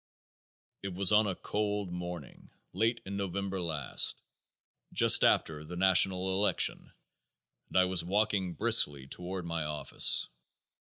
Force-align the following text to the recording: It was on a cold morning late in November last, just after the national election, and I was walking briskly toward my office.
It 0.81 0.95
was 0.95 1.11
on 1.11 1.27
a 1.27 1.35
cold 1.35 1.91
morning 1.91 2.49
late 2.73 3.01
in 3.05 3.17
November 3.17 3.61
last, 3.61 4.19
just 4.91 5.23
after 5.23 5.63
the 5.63 5.75
national 5.75 6.37
election, 6.39 6.91
and 7.67 7.77
I 7.77 7.85
was 7.85 8.03
walking 8.03 8.55
briskly 8.55 9.05
toward 9.05 9.45
my 9.45 9.63
office. 9.63 10.27